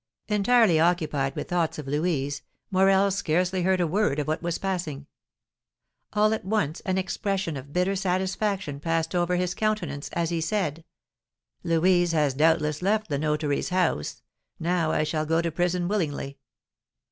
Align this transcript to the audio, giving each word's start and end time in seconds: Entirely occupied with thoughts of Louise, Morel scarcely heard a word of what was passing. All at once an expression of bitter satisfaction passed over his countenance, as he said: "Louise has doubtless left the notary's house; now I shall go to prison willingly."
Entirely 0.29 0.79
occupied 0.79 1.35
with 1.35 1.47
thoughts 1.49 1.77
of 1.77 1.87
Louise, 1.87 2.41
Morel 2.71 3.11
scarcely 3.11 3.61
heard 3.61 3.79
a 3.79 3.85
word 3.85 4.17
of 4.17 4.25
what 4.27 4.41
was 4.41 4.57
passing. 4.57 5.05
All 6.13 6.33
at 6.33 6.43
once 6.43 6.79
an 6.87 6.97
expression 6.97 7.55
of 7.55 7.71
bitter 7.71 7.95
satisfaction 7.95 8.79
passed 8.79 9.13
over 9.13 9.35
his 9.35 9.53
countenance, 9.53 10.09
as 10.13 10.31
he 10.31 10.41
said: 10.41 10.83
"Louise 11.63 12.13
has 12.13 12.33
doubtless 12.33 12.81
left 12.81 13.09
the 13.09 13.19
notary's 13.19 13.69
house; 13.69 14.23
now 14.59 14.91
I 14.91 15.03
shall 15.03 15.27
go 15.27 15.39
to 15.39 15.51
prison 15.51 15.87
willingly." 15.87 16.39